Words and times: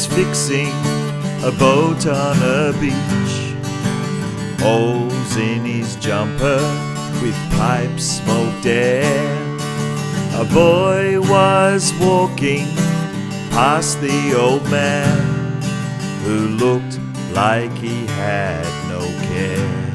He's 0.00 0.06
fixing 0.06 0.72
a 1.44 1.52
boat 1.58 2.06
on 2.06 2.36
a 2.42 2.72
beach. 2.80 3.54
Holes 4.58 5.36
in 5.36 5.66
his 5.66 5.96
jumper 5.96 6.62
with 7.20 7.36
pipe 7.50 8.00
smoked 8.00 8.64
air. 8.64 9.36
A 10.40 10.46
boy 10.46 11.20
was 11.20 11.92
walking 12.00 12.64
past 13.50 14.00
the 14.00 14.34
old 14.34 14.64
man 14.70 15.60
who 16.22 16.56
looked 16.56 16.98
like 17.34 17.72
he 17.72 18.06
had 18.06 18.64
no 18.88 19.02
care. 19.28 19.92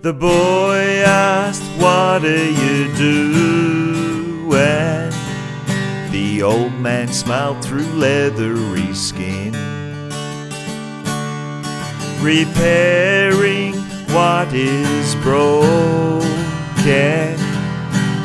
The 0.00 0.14
boy 0.14 1.04
asked, 1.06 1.62
What 1.78 2.24
are 2.24 2.50
you 2.50 2.92
doing? 2.96 5.01
The 6.42 6.48
old 6.48 6.74
man 6.74 7.06
smiled 7.06 7.64
through 7.64 7.86
leathery 7.94 8.92
skin. 8.94 9.52
Repairing 12.20 13.74
what 14.12 14.52
is 14.52 15.14
broken 15.22 16.26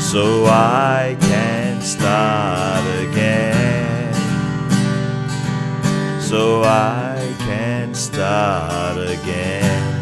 so 0.01 0.47
I 0.47 1.15
can 1.21 1.79
start 1.83 2.83
again. 3.07 4.11
So 6.19 6.63
I 6.63 7.35
can 7.37 7.93
start 7.93 8.97
again. 8.97 9.96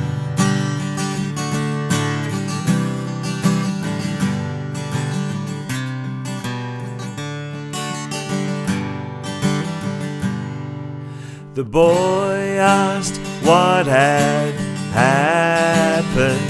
The 11.56 11.64
boy 11.64 12.58
asked 12.60 13.18
what 13.42 13.86
had 13.86 14.54
happened. 14.92 16.42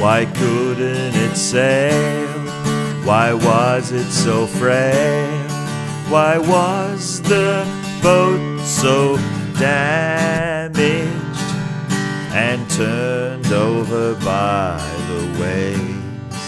Why 0.00 0.26
couldn't 0.26 1.16
it 1.16 1.34
sail? 1.36 2.28
Why 3.04 3.32
was 3.32 3.90
it 3.90 4.08
so 4.12 4.46
frail? 4.46 5.48
Why 6.08 6.38
was 6.38 7.20
the 7.22 7.66
boat 8.00 8.60
so 8.60 9.16
damaged 9.58 11.10
and 12.32 12.70
turned 12.70 13.52
over 13.52 14.14
by 14.24 14.80
the 15.08 15.22
waves? 15.42 16.38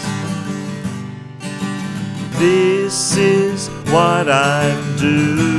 This 2.39 3.17
is 3.17 3.67
what 3.91 4.29
I'm 4.29 4.95
doing. 4.95 5.52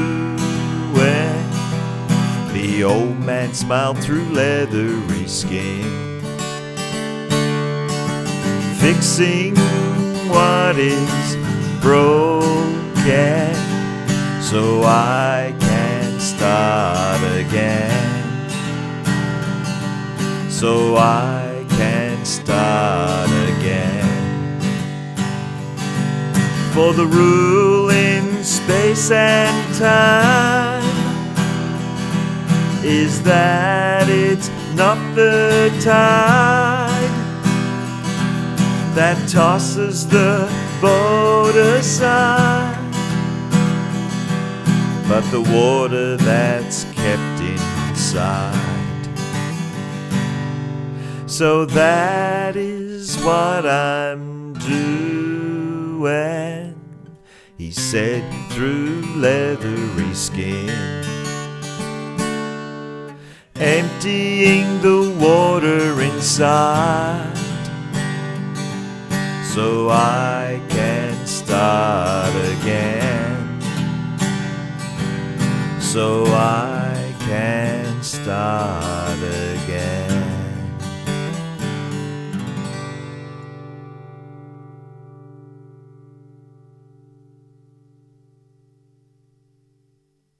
The 2.84 2.90
old 2.90 3.18
man 3.24 3.54
smiled 3.54 3.96
through 4.04 4.26
leathery 4.26 5.26
skin. 5.26 6.20
Fixing 8.78 9.56
what 10.28 10.76
is 10.76 11.36
broken 11.80 13.54
so 14.42 14.82
I 14.84 15.56
can 15.58 16.20
start 16.20 17.22
again. 17.40 18.50
So 20.50 20.98
I 20.98 21.64
can 21.70 22.22
start 22.26 23.30
again. 23.56 24.60
For 26.74 26.92
the 26.92 27.06
rule 27.06 27.88
in 27.88 28.44
space 28.44 29.10
and 29.10 29.74
time 29.74 30.33
that 33.24 34.08
it's 34.08 34.48
not 34.74 34.98
the 35.14 35.70
tide 35.82 37.10
that 38.94 39.28
tosses 39.28 40.06
the 40.06 40.48
boat 40.80 41.56
aside, 41.56 42.78
but 45.08 45.22
the 45.30 45.40
water 45.40 46.16
that's 46.16 46.84
kept 46.92 47.40
inside. 47.40 48.54
So 51.26 51.64
that 51.64 52.56
is 52.56 53.16
what 53.24 53.66
I'm 53.66 54.52
doing, 54.54 56.00
he 57.58 57.70
said 57.72 58.22
through 58.50 59.02
leathery 59.16 60.14
skin 60.14 61.13
emptying 63.56 64.80
the 64.82 65.16
water 65.20 66.02
inside 66.02 67.36
so 69.44 69.88
I 69.88 70.60
can 70.68 71.24
start 71.24 72.34
again. 72.34 73.60
So 75.80 76.24
I 76.26 77.14
can 77.20 78.02
start 78.02 79.18
again. 79.18 79.53